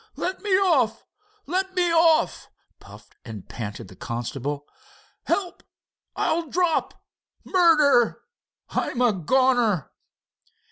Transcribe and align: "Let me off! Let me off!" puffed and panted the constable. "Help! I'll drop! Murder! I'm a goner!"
"Let 0.15 0.41
me 0.41 0.49
off! 0.53 1.05
Let 1.45 1.75
me 1.75 1.93
off!" 1.93 2.49
puffed 2.79 3.17
and 3.23 3.47
panted 3.47 3.87
the 3.87 3.95
constable. 3.95 4.65
"Help! 5.25 5.61
I'll 6.15 6.47
drop! 6.49 7.03
Murder! 7.45 8.23
I'm 8.71 8.99
a 8.99 9.13
goner!" 9.13 9.91